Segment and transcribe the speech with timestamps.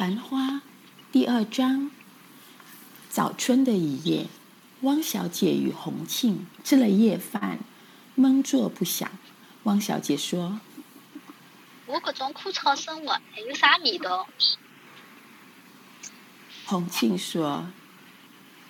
[0.00, 0.62] 繁花
[1.12, 1.90] 第二章。
[3.10, 4.28] 早春的一夜，
[4.80, 7.58] 汪小姐与洪庆吃了夜饭，
[8.14, 9.10] 闷坐不响。
[9.64, 10.58] 汪小姐说
[11.84, 14.26] ：“我搿种枯燥生活还有啥味道？”
[16.64, 17.66] 洪庆说：“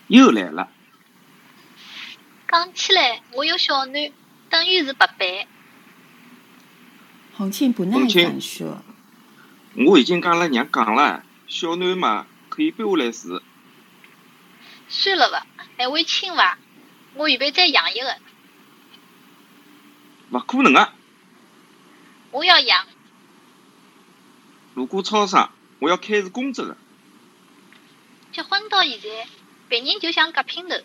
[0.08, 0.68] 又来了。
[2.48, 4.10] 讲起来，我有小囡，
[4.48, 5.46] 等于是八辈。”
[7.38, 8.82] 洪庆不耐烦说。
[9.75, 13.42] 我已经跟阿拉娘讲了，小囡嘛可以搬下来住。
[14.88, 16.59] 算了伐，还会亲伐？
[17.15, 18.16] 我预备再养一个，
[20.30, 20.95] 勿可能啊！
[22.30, 22.87] 我要养。
[24.75, 25.48] 如果超生，
[25.80, 26.77] 我要开始工作的。
[28.33, 29.27] 结婚到现在，
[29.69, 30.84] 别人就想割姘头，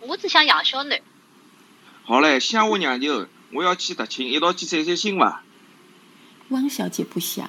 [0.00, 1.00] 我只想养小囡。
[2.04, 5.42] 好嘞，乡下娘舅，我要去踏青，一道去散散心伐？
[6.48, 7.48] 汪小姐不想。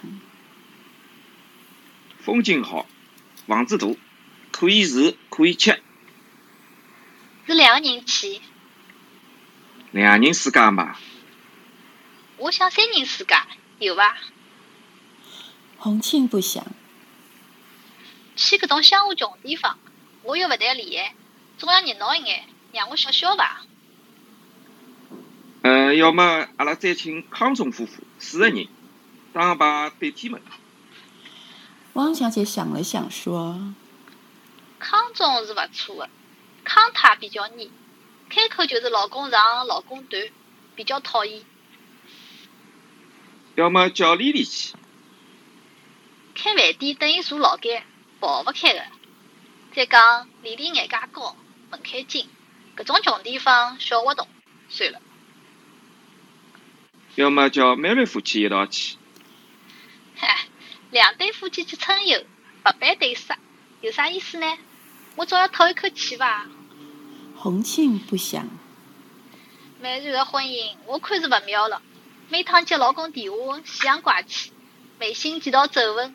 [2.26, 2.86] 风景好，
[3.48, 3.88] 房子大，
[4.50, 5.82] 可以住，可以吃。
[7.46, 8.40] 是两个人去，
[9.92, 10.96] 两人世界嘛，
[12.38, 13.36] 我想三人世界，
[13.80, 14.16] 有伐？
[15.78, 16.66] 洪庆不想。
[18.38, 19.78] 去搿种乡下穷地方，
[20.22, 21.16] 我又勿谈恋爱，
[21.58, 23.66] 总要热闹一眼，让我笑笑伐？
[25.64, 28.68] 呃，要么阿拉再请康总夫妇四个人
[29.34, 30.42] 打牌对天门。
[31.94, 33.74] 汪小姐想了想说
[34.80, 36.10] 康总是勿错的，
[36.64, 37.72] 康太比较腻，
[38.30, 40.28] 开口就是老公长、老公短，
[40.76, 41.44] 比较讨厌。
[43.56, 44.74] 要么叫丽丽去，
[46.34, 47.86] 开饭店等于坐牢监，
[48.20, 48.84] 跑勿开的。
[49.76, 51.36] 再讲丽丽眼界高，
[51.70, 52.28] 门槛紧，
[52.76, 54.28] 搿种穷地方小活动，
[54.68, 55.00] 算了。
[57.16, 58.98] 要么叫美瑞夫妻一道去。
[60.16, 60.48] 嗨，
[60.94, 62.24] 两对夫妻去春游，
[62.62, 63.40] 八般对杀，
[63.82, 64.46] 有啥意思呢？
[65.16, 66.46] 我总要透一口气吧？
[67.36, 68.48] 洪庆不想。
[69.82, 71.82] 美女的婚姻，我看是勿妙了。
[72.30, 74.52] 每趟接老公电话，阴阳挂起，
[75.00, 76.14] 眉心几道皱纹。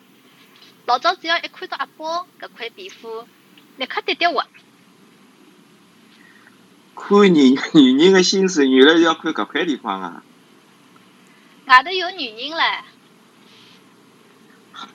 [0.85, 3.27] 老早只要一看到阿宝搿块皮肤，
[3.75, 4.47] 立刻跌跌滑。
[6.95, 10.23] 看女女人的心思，原来是要看搿块地方啊！
[11.65, 12.79] 外头有女人唻，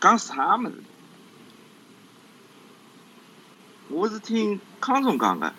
[0.00, 0.82] 讲啥么子？
[3.88, 5.54] 我是听康总讲的，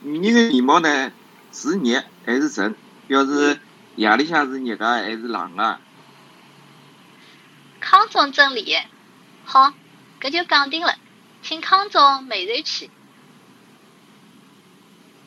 [0.00, 1.12] 女人的面貌呢
[1.52, 2.74] 是热还是沉，
[3.08, 3.58] 要是
[3.96, 5.80] 夜里向是热的还是冷的。
[7.80, 8.88] 康总真厉害。
[9.44, 9.74] 好，
[10.20, 10.94] 搿就讲定了，
[11.42, 12.90] 请康总美瑞去。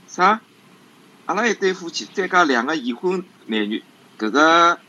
[0.07, 0.41] 啥？
[1.25, 3.83] 阿拉一对夫妻，再加两个已婚男女，
[4.19, 4.79] 搿个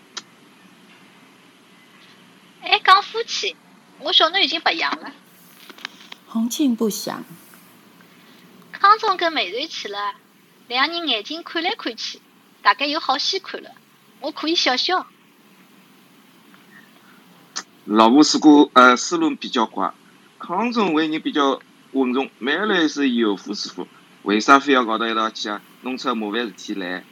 [2.69, 3.57] 还讲夫妻，
[4.01, 5.13] 我小囡已经白养了。
[6.27, 7.25] 洪庆不想。
[8.73, 10.15] 康总跟美瑞去了，
[10.69, 12.21] 两人眼睛看来看去，
[12.63, 13.71] 大概有好戏看了。
[14.21, 15.07] 我可以笑笑。
[17.85, 19.93] 老婆思过呃思路比较怪，
[20.39, 21.61] 康总为人比较
[21.93, 23.87] 稳重，美瑞是有夫之妇，
[24.25, 25.63] 为啥非要搞到一道去啊？
[25.83, 27.05] 弄出麻烦事体来。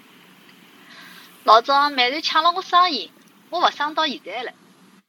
[1.44, 3.12] 老早美瑞抢了我生意，
[3.50, 4.52] 我勿生到现在了。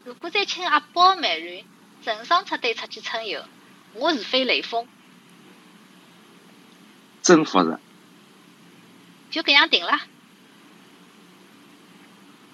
[0.05, 1.66] 如果再请阿宝美瑞
[2.03, 3.43] 成双出队出去春游，
[3.93, 4.88] 我是非雷锋。
[7.23, 7.79] 真复杂。
[9.31, 9.99] 就搿样定了。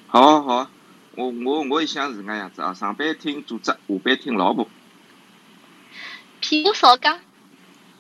[0.07, 0.71] 好啊好啊，
[1.15, 4.69] 我我我也想是搿样子啊，上班听组织，下班听老婆。
[6.39, 7.19] 屁话少讲。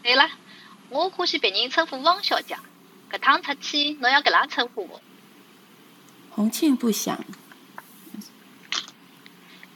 [0.01, 0.29] 对了，
[0.87, 2.55] 我欢喜别人称呼汪小姐，
[3.11, 5.01] 搿趟出去侬要搿样称呼我。
[6.29, 7.25] 洪庆不想。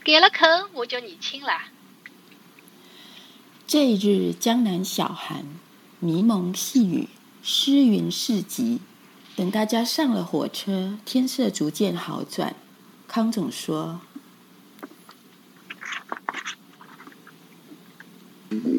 [0.05, 1.49] 改了口我就年轻了。
[3.65, 5.43] 这一日江南小寒，
[5.99, 7.09] 迷蒙细雨，
[7.41, 8.81] 湿云四集。
[9.35, 12.55] 等大家上了火车，天色逐渐好转。
[13.07, 13.99] 康总说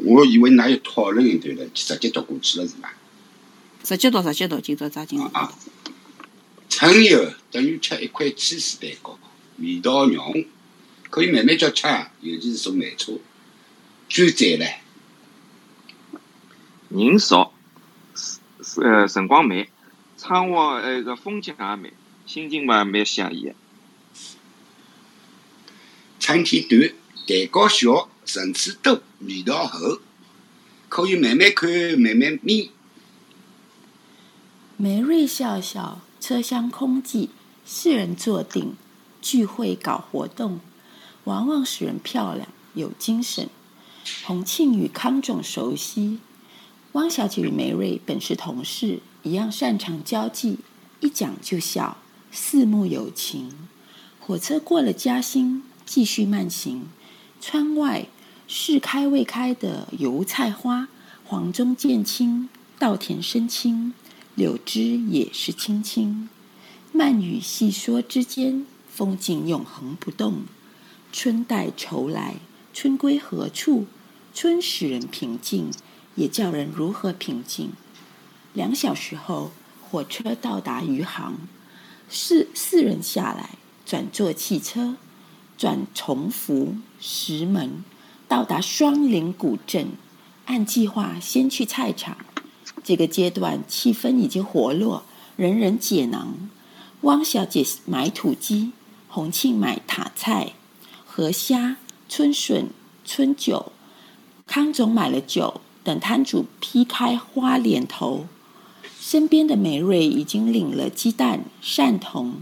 [0.05, 2.95] 我以为㑚要讨论一段了，直接读过去了是吧？
[3.83, 5.53] 直接读，直接读，今朝抓紧啊啊！
[6.69, 9.19] 春游等于吃一块起司蛋糕，
[9.59, 10.45] 味道浓，
[11.11, 11.87] 可以慢慢叫吃，
[12.21, 13.13] 尤其是坐慢车。
[14.09, 14.75] 最赞唻！
[16.89, 17.53] 人少，
[18.77, 19.67] 呃辰光慢，
[20.17, 21.93] 窗外还有个风景也美，
[22.25, 23.55] 心情嘛蛮惬意的。
[26.21, 26.93] 春天短，
[27.27, 30.01] 蛋糕小，层次多，味道厚，
[30.89, 31.69] 可以慢慢看，
[31.99, 32.71] 慢慢眯。
[34.77, 37.31] 梅瑞笑笑，车厢空寂，
[37.65, 38.77] 四人坐定，
[39.21, 40.61] 聚会搞活动，
[41.27, 43.49] 往往使人漂亮有精神。
[44.25, 46.19] 洪庆与康总熟悉，
[46.93, 50.59] 汪小姐与梅瑞本是同事，一样擅长交际，
[51.01, 51.97] 一讲就笑，
[52.31, 53.53] 四目有情。
[54.21, 56.87] 火车过了嘉兴，继续慢行，
[57.41, 58.07] 窗外
[58.47, 60.89] 是开未开的油菜花，
[61.25, 62.49] 黄中见青，
[62.79, 63.93] 稻田深青，
[64.37, 66.29] 柳枝也是青青。
[66.93, 70.43] 慢语细说之间，风景永恒不动。
[71.19, 72.35] 春带愁来，
[72.75, 73.87] 春归何处？
[74.35, 75.71] 春使人平静，
[76.15, 77.73] 也叫人如何平静？
[78.53, 81.39] 两小时后，火车到达余杭，
[82.11, 83.53] 四四人下来，
[83.87, 84.97] 转坐汽车，
[85.57, 87.83] 转崇福、石门，
[88.29, 89.93] 到达双林古镇。
[90.45, 92.19] 按计划先去菜场，
[92.85, 95.05] 这个阶段气氛已经活络，
[95.37, 96.51] 人人解囊。
[97.01, 98.73] 汪小姐买土鸡，
[99.09, 100.53] 洪庆买塔菜、
[101.17, 101.79] 河虾、
[102.11, 102.69] 春笋、
[103.03, 103.73] 春酒。
[104.47, 108.27] 康总买了酒，等摊主劈开花脸头，
[109.01, 112.33] 身边的梅瑞已经领了鸡蛋、蒜头、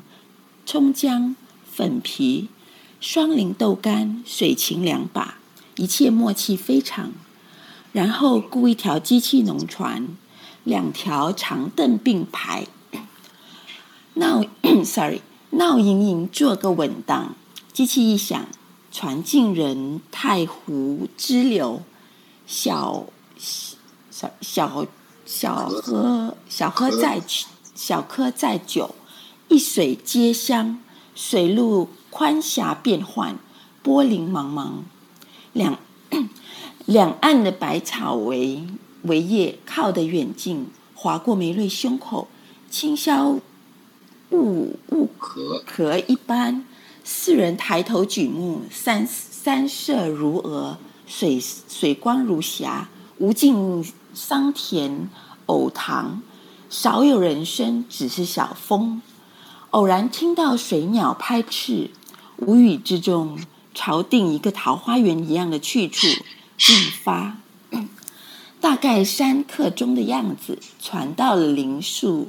[0.66, 1.36] 葱姜、
[1.70, 2.48] 粉皮、
[2.98, 5.38] 双林豆干、水芹两把，
[5.76, 7.12] 一切默契非常。
[7.92, 10.08] 然后雇一条机器农船，
[10.64, 12.66] 两条长凳并排，
[14.14, 14.42] 闹，
[14.84, 15.20] sorry，
[15.50, 17.36] 闹盈盈做个稳当。
[17.72, 18.46] 机器一响，
[18.94, 21.82] 船进人太湖支流。
[22.46, 24.86] 小小小
[25.26, 27.20] 小喝小喝在
[27.74, 28.94] 小喝在酒，
[29.48, 30.78] 一水皆香，
[31.16, 33.36] 水路宽狭变幻，
[33.82, 34.74] 波粼茫茫。
[35.52, 35.76] 两
[36.86, 38.62] 两岸的百草为
[39.02, 42.28] 为叶靠得远近，划过梅瑞胸口，
[42.70, 43.40] 轻销
[44.30, 46.64] 雾雾壳壳一般。
[47.04, 50.78] 四人抬头举目，三三色如鹅。
[51.06, 53.84] 水水光如霞，无尽
[54.14, 55.10] 桑田
[55.44, 56.22] 藕塘，
[56.70, 59.02] 少有人声，只是小风。
[59.70, 61.90] 偶然听到水鸟拍翅，
[62.38, 63.38] 无语之中，
[63.74, 66.06] 朝定一个桃花源一样的去处
[66.56, 67.36] 进发。
[68.62, 72.28] 大概山客中的样子，传到了林树，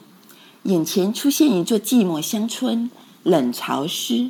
[0.63, 2.92] 眼前出现一座寂寞乡村，
[3.24, 4.30] 冷潮湿，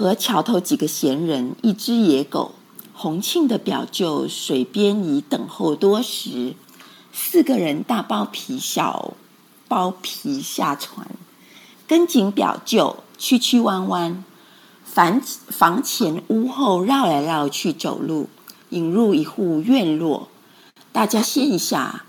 [0.00, 2.52] 和桥头几个闲人，一只野狗。
[2.94, 6.54] 洪庆的表舅水边已等候多时，
[7.12, 9.12] 四个人大包皮小
[9.68, 11.06] 包皮下船，
[11.86, 14.24] 跟紧表舅，曲曲弯弯，
[14.86, 18.30] 房房前屋后绕来绕去走路，
[18.70, 20.28] 引入一户院落。
[20.92, 22.06] 大家歇一下，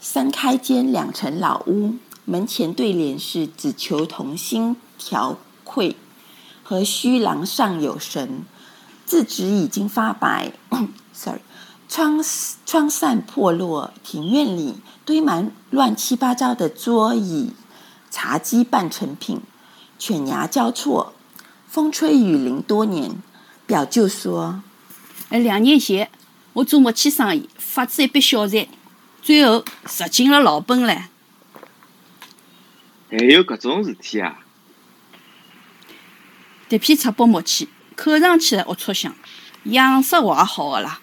[0.00, 5.96] 三开间两层老屋，门前对联是“只求同心调愧，
[6.64, 8.44] 和虚廊上有神”。
[9.06, 10.50] 字纸已经发白，
[11.12, 11.40] sorry，
[11.88, 12.24] 窗
[12.64, 17.52] 窗扇破落，庭院里堆满乱七八糟的桌椅、
[18.10, 19.42] 茶几半成品，
[19.98, 21.12] 犬牙交错，
[21.68, 23.22] 风吹雨淋多年。
[23.66, 24.62] 表舅说
[25.28, 26.10] ：“哎，两年前
[26.54, 28.68] 我做木器生意，发出一笔小财，
[29.22, 31.04] 最后蚀尽了老本嘞。”
[33.10, 34.43] 还有搿种事体啊？
[36.68, 37.68] 这批赤膊木器。
[37.96, 39.14] 看上去龌龊相，
[39.66, 41.00] 样式还好个啦。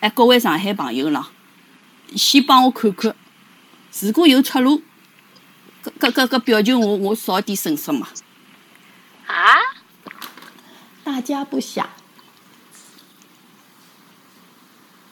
[0.00, 1.24] 哎，各位上海朋友喏，
[2.16, 3.14] 先帮我看看，
[4.00, 4.82] 如果有出路，
[5.84, 8.08] 搿搿搿搿表舅我我少点损失嘛。
[9.28, 9.58] 啊？
[11.04, 11.88] 大家不想。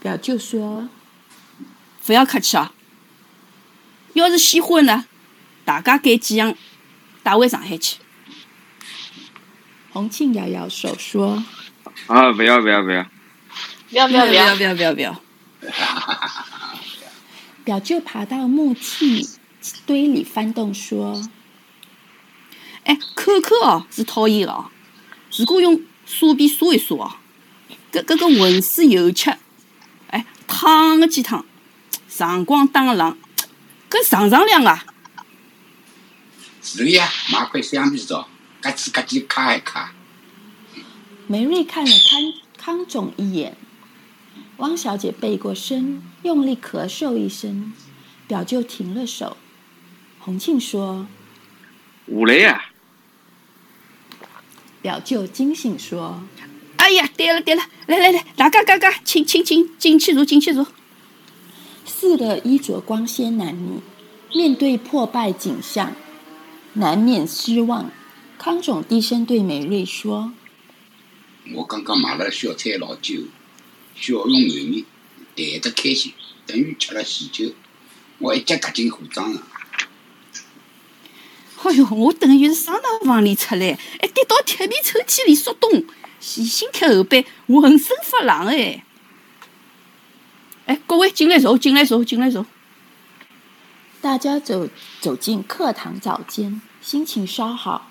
[0.00, 0.88] 表舅说
[2.08, 2.72] ：“勿要客气啊。
[4.14, 5.04] 要是喜欢呢，
[5.64, 6.52] 大家拣几样
[7.22, 7.98] 带回上海去。”
[9.92, 11.42] 洪庆摇摇手说
[12.06, 13.04] ：“啊，不要不要不要，
[13.88, 14.74] 不要不要不要不要。
[14.74, 15.20] 不要不要！”
[17.64, 19.28] 表舅爬到木器
[19.84, 21.28] 堆里翻动说
[22.84, 24.70] ：“哎，口口哦是讨厌的哦，
[25.36, 27.12] 如果用沙笔刷一刷哦，
[27.92, 29.30] 搿搿个浑水油漆，
[30.08, 31.44] 哎，烫个几烫，
[32.08, 33.18] 上光打个浪，
[33.90, 34.84] 搿上上亮啊！
[36.62, 38.26] 是的呀，买块橡皮擦。
[38.60, 39.92] 嘎吱嘎吱咔一咔。
[41.26, 43.56] 梅瑞看了康康总一眼，
[44.58, 47.72] 汪小姐背过身，用力咳嗽一声，
[48.26, 49.36] 表舅停了手。
[50.18, 51.06] 洪庆说
[52.06, 52.66] ：“五雷呀！”
[54.82, 56.22] 表舅惊醒说
[56.76, 60.66] ：“哎呀，跌了跌了，来来来，大家嘎嘎，请请请，进去坐进去坐。”
[61.86, 63.80] 四个衣着光鲜男女，
[64.34, 65.94] 面对破败景象，
[66.74, 67.90] 难免失望。
[68.42, 70.32] 康总低声对美瑞说
[71.52, 73.24] ：“我刚刚买了小菜老酒，
[73.94, 74.82] 笑容满面，
[75.36, 76.14] 谈得开心，
[76.46, 77.52] 等于吃了喜酒。
[78.16, 79.42] 我一脚踏进火葬场，
[81.64, 85.84] 哎哟，我等于是上趟房里出来，还跌到铁皮抽屉里缩冬，
[86.18, 88.82] 前心贴后背，浑身发冷哎！
[90.64, 92.46] 哎，各位进来坐，进来坐，进来坐。
[94.00, 94.66] 大家走
[94.98, 97.89] 走进课堂早间，心情稍好。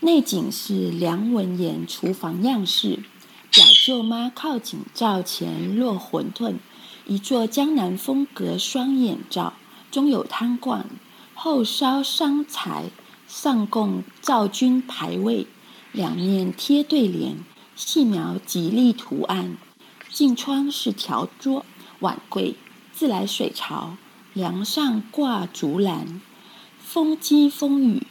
[0.00, 3.00] 内景是梁文言厨房样式，
[3.50, 6.56] 表舅妈靠景灶前落馄饨。
[7.06, 9.54] 一座江南风格双眼罩，
[9.90, 10.84] 中有汤罐，
[11.32, 12.90] 后烧商柴，
[13.26, 15.46] 上供灶君牌位，
[15.92, 17.38] 两面贴对联，
[17.74, 19.56] 细描吉利图案。
[20.10, 21.64] 镜窗是条桌
[22.00, 22.54] 碗柜，
[22.92, 23.96] 自来水槽，
[24.34, 26.20] 梁上挂竹篮。
[26.78, 28.06] 风机风雨，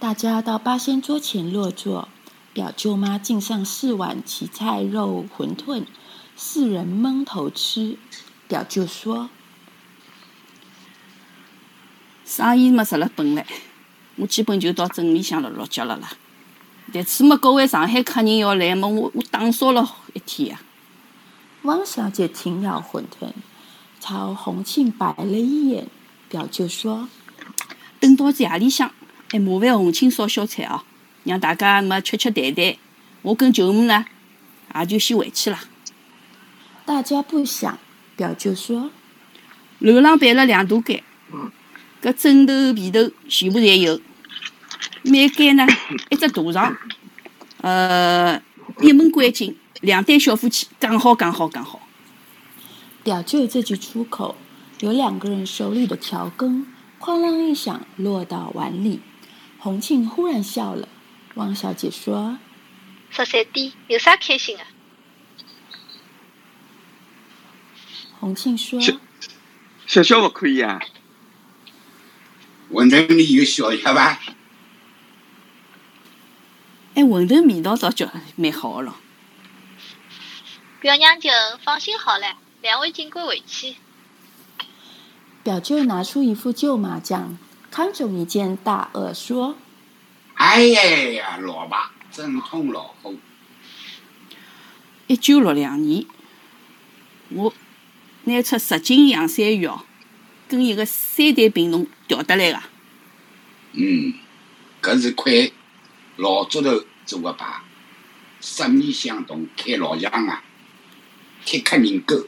[0.00, 2.08] 大家到八仙桌前落座，
[2.52, 5.86] 表舅妈敬上四碗芹菜肉馄饨，
[6.36, 7.98] 四人蒙头吃。
[8.46, 9.28] 表舅说
[12.24, 13.44] ：“生意没值了本来，
[14.14, 16.12] 我基本就到镇里向了落脚了啦。
[16.92, 20.60] 这次么各位上海客人要来么，我我打扫了一天呀。”
[21.62, 23.32] 汪小姐停咬馄饨，
[23.98, 25.88] 朝洪庆白了一眼。
[26.28, 27.08] 表舅说
[27.98, 28.92] ：“等到夜里向，
[29.30, 30.82] 还麻烦红庆烧小菜哦，
[31.24, 32.74] 让大家么吃吃谈谈。
[33.22, 34.04] 我跟舅母呢，
[34.74, 35.58] 也就先回去了。”
[36.86, 37.78] 大家不想。
[38.16, 38.90] 表舅说
[39.78, 41.04] ：“楼上摆了两大间，
[42.02, 44.00] 搿枕头、被头全部侪有。
[45.02, 45.64] 每间呢，
[46.10, 46.76] 一只大床，
[47.60, 48.42] 呃，
[48.80, 51.80] 一门关进，两对小夫妻，刚好，刚好，刚好。”
[53.04, 54.36] 表舅这句出口，
[54.80, 56.66] 有两个人手里的调羹
[56.98, 58.98] 哐啷一响落到碗里。
[59.58, 60.88] 洪庆忽然笑了。
[61.34, 62.38] 汪小姐说
[63.10, 64.64] ：“十三点，有啥开心的？”
[68.20, 68.80] 洪庆说
[69.86, 70.80] ：“小小不可以啊。
[72.70, 74.20] 馄饨里有小鸭吧？
[76.94, 78.96] 哎，馄饨味道倒叫蛮好了。
[80.80, 81.30] 表娘舅
[81.64, 83.76] 放心好了，两位尽管回去。
[85.42, 87.38] 表舅拿出一副旧麻将，
[87.70, 89.56] 康总一见大愕说
[90.34, 93.14] ：“哎呀呀，老爸，正统老货。
[95.06, 96.04] 一九六两年，
[97.30, 97.52] 我。”
[98.24, 99.86] 拿出十斤洋山芋哦，
[100.48, 102.60] 跟一个三代贫农调得来个。
[103.72, 104.12] 嗯，
[104.82, 105.50] 搿是块
[106.16, 107.62] 老竹头做个牌，
[108.38, 110.42] 色面相同，开老强啊，
[111.46, 112.26] 铁壳人钩，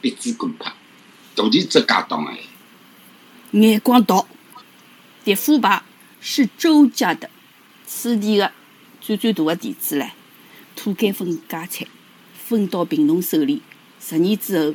[0.00, 0.72] 笔直棍拍，
[1.34, 2.38] 大地子家当哎。
[3.50, 4.26] 眼光毒，
[5.24, 5.82] 这副牌
[6.20, 7.30] 是周家的，
[7.86, 8.52] 此地的
[9.00, 10.10] 最最大的地主唻，
[10.74, 11.86] 土改分家产，
[12.34, 13.62] 分到贫农手里，
[14.00, 14.74] 十年之后。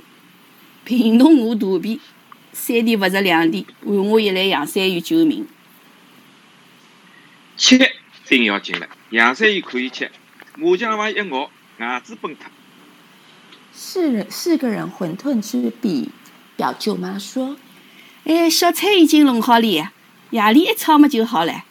[0.86, 2.00] 贫农我肚皮，
[2.54, 5.46] 三天勿食两弟，还我一篮洋山芋救命。
[7.58, 7.78] 吃
[8.24, 10.10] 真要紧了，洋山芋可以吃，
[10.56, 12.46] 麻将房一咬，牙齿崩脱。
[13.74, 16.10] 四人四个人馄饨之比，
[16.56, 17.58] 表舅妈说
[18.24, 19.92] ：“哎，小菜已经弄好了，
[20.32, 21.64] 夜里一炒么就好了。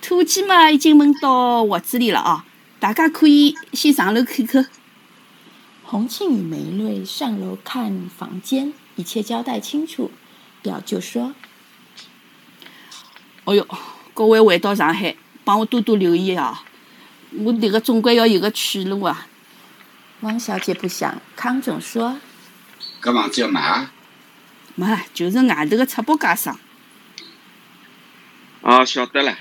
[0.00, 2.42] 土鸡嘛已经焖到屋子里了哦，
[2.80, 4.66] 大家可以先上楼看看。”
[5.84, 10.10] 洪庆与梅瑞上楼看房间，一切交代清楚。
[10.62, 11.34] 表舅说
[13.44, 13.66] ：“哎哟，
[14.14, 15.14] 各位回到上海，
[15.44, 16.64] 帮我多多留意啊！
[17.32, 19.26] 我迭个总归要有个去路啊。”
[20.22, 22.18] 汪小姐不想，康总说
[23.02, 23.88] ：“搿房子要买？
[24.74, 26.58] 没，就是外头个赤膊家商。”
[28.62, 29.36] 哦，晓得了。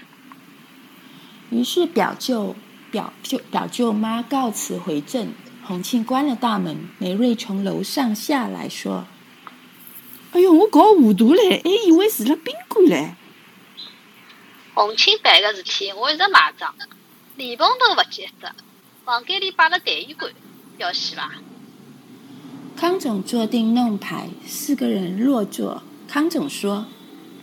[1.51, 2.55] 于是表舅、
[2.91, 5.33] 表舅、表舅妈告辞回镇。
[5.63, 9.05] 洪庆关了大门，梅瑞从楼上下来说
[10.33, 13.13] ：“哎哟，我搞糊涂嘞，还以为住了宾馆嘞。”
[14.73, 16.73] 洪庆办个事体，我一直买账，
[17.35, 18.55] 连棚都勿记得。
[19.05, 20.33] 房间里摆了痰盂罐，
[20.79, 21.31] 要死伐？
[22.75, 25.83] 康总坐定弄牌，四个人落座。
[26.07, 26.87] 康总说：“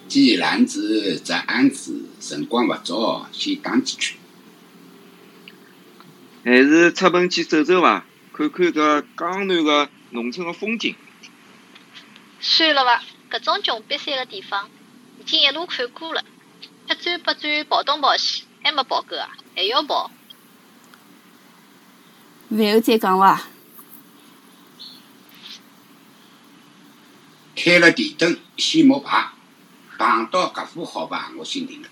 [0.09, 4.17] 既然是这案子，辰光勿早，先打几圈。
[6.45, 8.07] 还是出门去走走伐？
[8.33, 10.95] 看看搿江南个农村个风景。
[12.41, 14.71] 算了伐，搿种穷逼山个地方，
[15.21, 16.25] 已经一路看过了，
[16.89, 20.11] 七转八转跑东跑西，还没跑够啊，还要跑。
[22.49, 23.43] 饭后再讲伐？
[27.55, 29.33] 开了电灯，先摸牌，
[29.99, 31.89] 碰到搿副好牌，我心定了。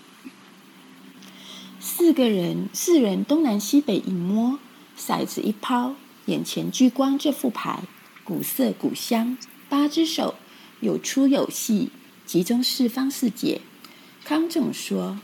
[1.80, 4.58] 四个人，四人东南西北一摸，
[4.96, 5.96] 骰子一抛。
[6.26, 7.82] 眼前聚光这副牌，
[8.24, 9.36] 古色古香，
[9.68, 10.36] 八只手，
[10.80, 11.90] 有粗有细，
[12.24, 13.60] 集中四方四界。
[14.24, 15.18] 康总说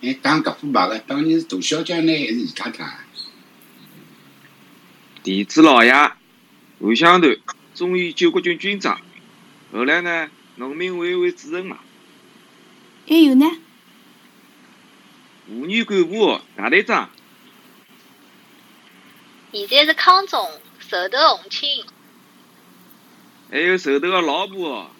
[0.00, 3.00] 哎，打搿副牌的当然是杜小姐呢，还是姨太太？
[5.22, 7.36] 地主老爷韩湘团
[7.74, 9.00] 忠于救国军军长，
[9.72, 10.28] 后来呢，
[10.60, 11.78] 农民委员会主任嘛，
[13.08, 13.46] 还有呢？
[15.48, 17.08] 妇女干部大队长，
[19.52, 21.86] 现在是康总受头红青，
[23.50, 24.90] 还有受头个老婆哦。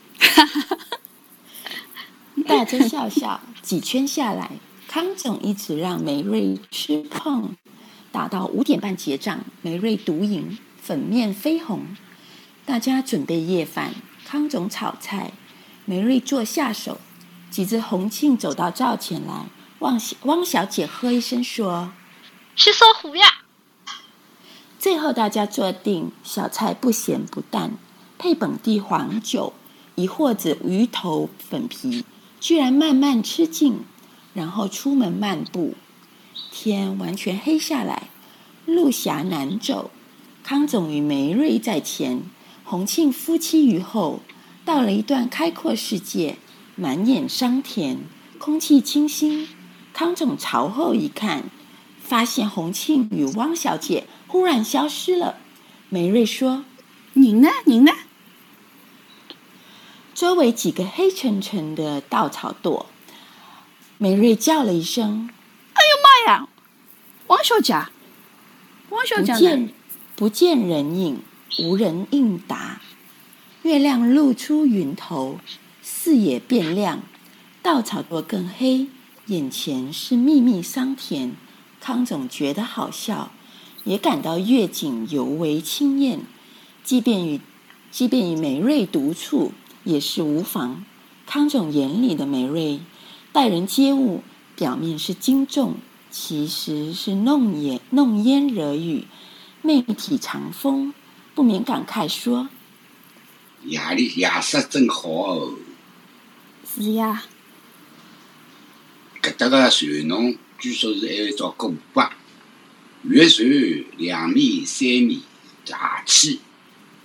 [2.47, 4.53] 大家笑笑，几圈下来，
[4.89, 7.55] 康总一直让梅瑞吃碰，
[8.11, 11.95] 打到五点半结账，梅瑞独赢，粉面绯红。
[12.65, 13.93] 大家准备夜饭，
[14.25, 15.33] 康总炒菜，
[15.85, 16.99] 梅瑞坐下手。
[17.51, 19.47] 几只红庆走到灶前来，
[19.81, 21.93] 汪小汪小姐喝一声说
[22.55, 23.27] 去烧火呀
[24.79, 27.73] ！：“最后大家坐定，小菜不咸不淡，
[28.19, 29.53] 配本地黄酒，
[29.97, 32.05] 一或子鱼头粉皮，
[32.39, 33.81] 居然慢慢吃尽，
[34.33, 35.75] 然后出门漫步。
[36.53, 38.05] 天完全黑下来，
[38.65, 39.91] 路狭难走。
[40.45, 42.23] 康总与梅瑞在前，
[42.63, 44.21] 洪庆夫妻于后，
[44.65, 46.37] 到了一段开阔世界，
[46.77, 47.99] 满眼桑田，
[48.39, 49.49] 空气清新。
[49.93, 51.51] 康总朝后一看，
[52.01, 55.37] 发现洪庆与汪小姐忽然消失了。
[55.89, 56.65] 梅瑞说
[57.15, 57.49] 您呢？
[57.65, 57.93] 您呢
[60.15, 62.87] ？：“周围几个黑沉沉的稻草垛。”
[63.99, 65.29] 梅瑞叫了一声，
[66.25, 66.49] 妈呀！
[67.27, 67.75] 汪小姐，
[68.91, 69.37] 汪小姐呢？
[69.37, 69.73] 不见
[70.17, 71.23] 不见人影，
[71.59, 72.81] 无人应答。
[73.63, 75.39] 月亮露出云头，
[75.83, 77.03] 视野变亮，
[77.61, 78.87] 稻草垛更黑，
[79.27, 81.37] 眼前是密密桑田。
[81.79, 83.31] 康总觉得好笑，
[83.85, 86.21] 也感到月景尤为清艳。
[86.83, 87.39] 即便与
[87.91, 89.53] 即便与梅瑞独处，
[89.85, 90.83] 也是无妨。
[91.27, 92.81] 康总眼里的梅瑞，
[93.31, 94.23] 待人接物，
[94.57, 95.75] 表面是矜重，
[96.11, 99.05] 其实是弄言弄烟惹语，
[99.61, 100.95] 媚体长风，
[101.35, 102.49] 不免感慨说
[103.65, 105.55] 夜里夜色真好哦！
[106.65, 107.25] 是呀，
[109.21, 112.17] 搿搭个船侬据说是还有一招古法，
[113.03, 113.47] 越船
[113.99, 115.23] 两米、三米、
[115.67, 116.41] 大气，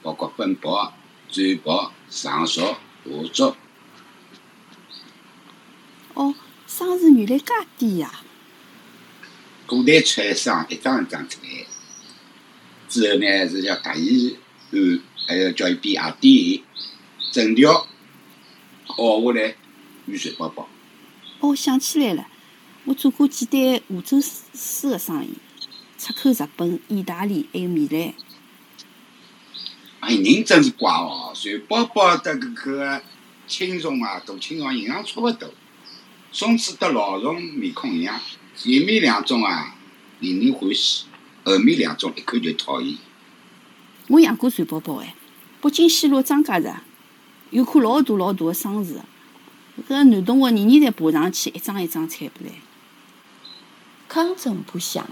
[0.01, 0.93] 包括分泊、
[1.29, 2.61] 转泊、上熟、
[3.03, 3.55] 下足。
[6.13, 6.33] 哦，
[6.67, 8.21] 生是原来介低呀、
[9.65, 11.65] 古代出生一张一张出来，
[12.87, 14.37] 之后呢是要隔伊
[14.71, 16.63] 按，还要叫伊编鞋底，
[17.31, 17.87] 整条
[18.97, 19.55] 熬下来
[20.05, 20.67] 雨水包包。
[21.39, 22.27] 哦，想起来了，
[22.85, 25.33] 我做过几单梧州丝的生意，
[25.97, 28.13] 出口日本、意大利还有米兰。
[29.99, 33.01] 哎，人真是怪哦，船包包的搿个
[33.47, 35.51] 青虫啊，大青虫营养差勿多，
[36.31, 38.19] 松子得老虫面孔一样，
[38.55, 39.75] 前面两种啊
[40.19, 41.05] 令人欢喜，
[41.43, 42.97] 后面两种一看就讨厌。
[44.07, 45.15] 我养过蚕宝宝哎，
[45.61, 46.71] 北京西路张家石
[47.49, 48.99] 有棵老大老大的桑树，
[49.89, 52.51] 搿男同学年年侪爬上去，一张一张采不来。
[54.07, 55.07] 康总不想，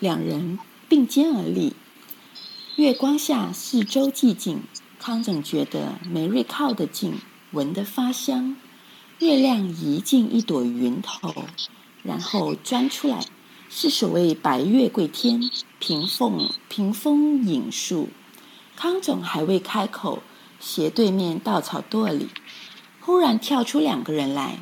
[0.00, 1.74] 两人并肩而立，
[2.74, 4.62] 月光下四周寂静。
[4.98, 7.14] 康总觉得梅瑞靠得近，
[7.52, 8.56] 闻得发香。
[9.20, 11.46] 月亮移进一朵云头，
[12.02, 13.24] 然后钻出来，
[13.70, 18.08] 是所谓白月桂天，屏风屏风引树。
[18.76, 20.22] 康总还未开口，
[20.60, 22.28] 斜对面稻草垛里，
[23.00, 24.58] 忽然跳出两个人来。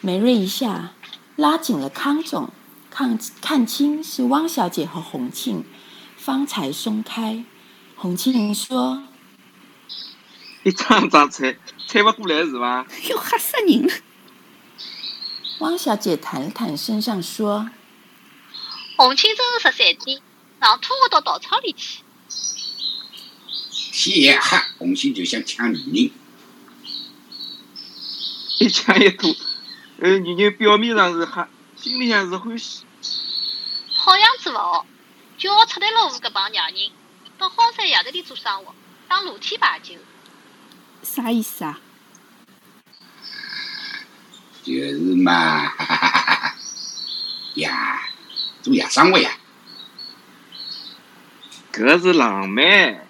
[0.00, 0.92] 梅瑞一下
[1.36, 2.50] 拉紧了康总，
[2.90, 5.64] 看看清是汪小姐和洪庆，
[6.16, 7.44] 方才松开。
[7.96, 9.02] 洪庆说
[10.62, 12.86] 一张张猜，猜不过来是吧？
[13.08, 13.92] 哟，吓死人了
[15.60, 17.68] ！：“汪小姐弹了弹身上说，
[18.96, 20.20] 洪庆真是十三点，
[20.60, 22.02] 上拖我到稻草里去。
[24.02, 26.10] 天一黑，红星就想抢女人，
[28.58, 29.36] 一抢一吐，
[29.98, 31.44] 呃，女人表面上是黑，
[31.76, 32.86] 心里向是欢喜。
[33.92, 34.86] 好样子勿好，
[35.36, 36.90] 叫我出来了我搿帮娘人，
[37.36, 38.74] 到荒山野头里做生活，
[39.06, 39.96] 当露天牌酒。
[41.02, 41.78] 啥意思啊？
[44.62, 46.54] 就是嘛，哈哈哈哈哈！
[47.56, 48.08] 呀，
[48.62, 49.30] 做夜生活呀，
[51.70, 53.09] 搿是浪漫。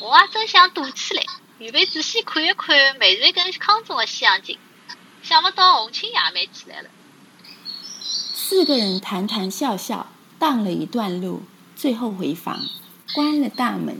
[0.00, 1.22] 我也真想躲起来，
[1.58, 4.56] 预备仔细看一看梅瑞跟康总的西洋景。
[5.22, 6.88] 想不到洪庆也蛮起来了。
[8.02, 11.42] 四个人谈谈笑笑，荡了一段路，
[11.74, 12.60] 最后回房，
[13.12, 13.98] 关了大门。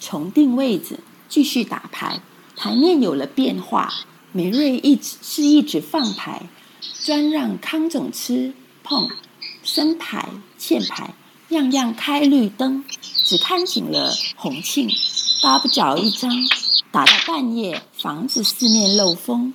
[0.00, 2.20] 重定位子，继续打牌。
[2.56, 3.92] 牌面有了变化，
[4.32, 6.48] 梅瑞一直是一直放牌，
[7.04, 9.10] 专让康总吃碰
[9.62, 10.28] 生牌
[10.58, 11.14] 欠牌，
[11.50, 12.84] 样样开绿灯，
[13.24, 14.90] 只看紧了洪庆，
[15.42, 16.30] 搭不着一张。
[16.92, 19.52] 打到半夜，房子四面漏风，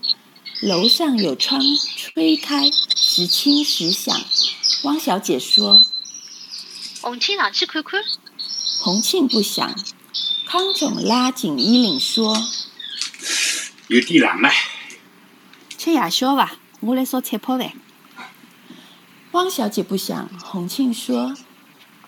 [0.62, 1.60] 楼上有窗
[1.96, 4.15] 吹开，时轻时响。
[4.84, 5.84] 汪小姐说
[7.02, 8.04] 洪庆上去看看。
[8.80, 9.76] 洪庆不想，
[10.46, 12.38] 康总拉紧衣领说
[13.88, 14.50] 有点冷了。
[15.78, 16.54] 吃夜宵吧？
[16.82, 17.74] 我来烧菜泡饭。
[19.32, 21.36] 汪小姐不想，洪庆说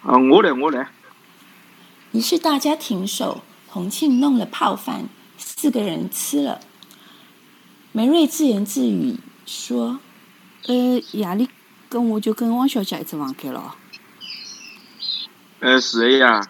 [0.03, 0.91] 啊，我来，我来。
[2.12, 3.41] 于是大家停手，
[3.73, 6.59] 洪庆弄了泡饭，四个人吃了。
[7.91, 9.99] 梅瑞自言自语说
[10.67, 11.49] 呃，夜里
[11.89, 13.73] 跟我就跟汪小姐一只房间咯。
[15.59, 16.47] 呃，是的呀。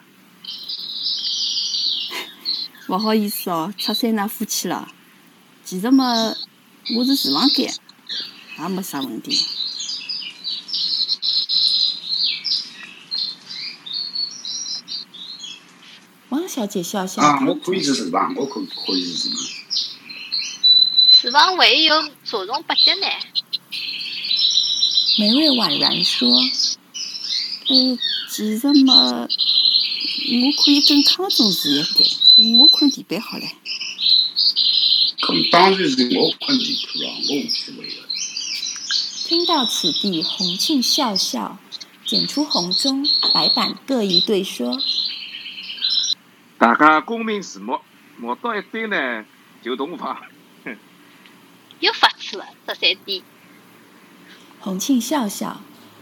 [2.89, 4.89] 勿好意思哦，出三衲夫妻了。
[5.63, 6.13] 其实嘛，
[6.97, 7.73] 我是住房间，
[8.59, 9.39] 也没啥问题。
[16.53, 19.43] 小姐笑笑啊，我可以是厨房，我可可以是厨房。
[21.09, 23.07] 厨房万一有查重八脚呢？
[25.17, 27.97] 梅瑞婉然说呃，
[28.29, 29.27] 其实嘛，我
[30.63, 32.07] 可以跟康总住一间，
[32.59, 33.49] 我困地板好唻。
[35.21, 38.07] 咁当然是我困地铺了，我无所谓了。
[39.25, 41.57] 听到此地，洪庆笑笑，
[42.05, 44.79] 捡出红中白板各一对说
[46.63, 47.84] 大家公平自摸，
[48.15, 49.26] 摸到一堆呢
[49.62, 50.17] 就同房。
[51.82, 53.21] 又发出了十三点。
[54.62, 55.60] 洪庆笑笑，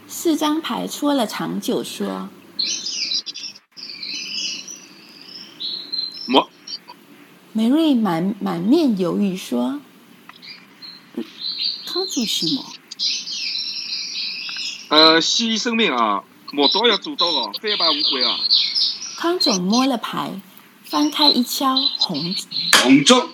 [0.07, 2.29] 四张牌搓了长久说
[6.27, 6.47] 摸，
[7.53, 9.81] 梅瑞满满面犹豫说
[11.87, 12.63] 康总什么，
[14.89, 18.37] 呃，先声明啊，摸到要做到哦，翻牌无悔啊。
[19.17, 20.41] 康总摸了牌，
[20.91, 22.35] 翻开一敲，红
[22.83, 23.29] 红中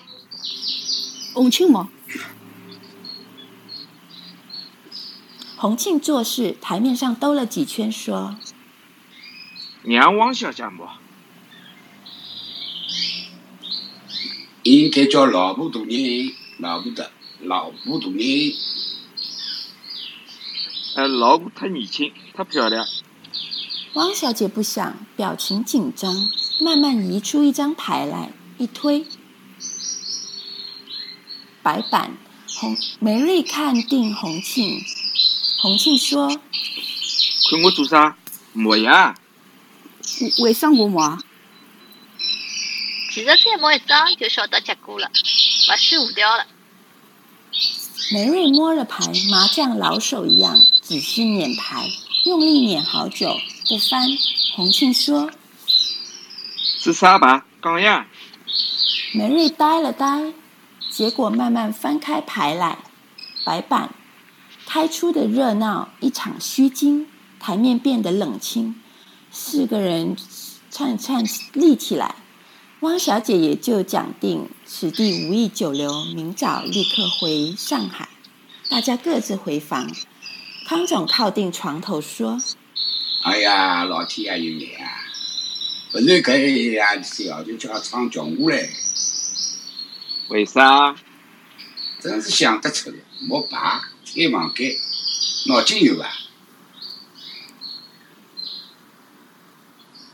[1.33, 1.89] 洪庆摸，
[5.55, 8.37] 洪庆做事，台面上兜了几圈说
[9.81, 10.87] 娘汪小姐摸，
[14.61, 18.53] 应该叫老婆大人，老婆的老婆大人。
[20.95, 22.85] 呃，老婆太年轻，太漂亮。
[23.95, 29.05] 汪小姐不想，表情紧张，慢慢移出一张牌来，一推，
[31.61, 32.17] 白板。
[32.49, 34.81] 洪梅瑞看定洪庆，
[35.59, 38.17] 洪庆说看我做啥？
[38.53, 39.15] 摸呀！
[40.21, 41.19] 为为啥我摸啊？
[43.11, 45.11] 其实再摸一张就晓得结果了，
[45.69, 46.47] 勿许胡掉了。
[48.11, 51.87] ：“梅瑞摸了牌，麻将老手一样，仔细捻牌，
[52.25, 54.07] 用力捻好久，不翻。”
[54.55, 55.29] 洪庆说
[56.79, 57.45] 是啥吧？
[57.61, 58.07] 讲呀！
[59.13, 60.33] 梅瑞呆了呆，
[60.89, 62.77] 结果慢慢翻开牌来，
[63.45, 63.93] 白板
[64.65, 67.07] 开出的热闹一场虚惊，
[67.39, 68.75] 台面变得冷清，
[69.31, 70.15] 四个人
[70.69, 72.15] 颤颤立起来。
[72.81, 78.09] 汪小姐也就讲定此地无意久留，明早立刻回上海。
[78.69, 79.89] 大家各自回房。
[80.67, 82.41] 康总靠定床头说
[83.23, 85.06] 哎呀，老天爷有眼啊！
[85.91, 88.69] 不然搿一样事哦，就叫厂叫我来，
[90.29, 90.95] 为啥？
[91.99, 92.97] 真是想得出来。
[93.21, 94.77] 没牌开房间，
[95.47, 96.07] 脑筋有伐？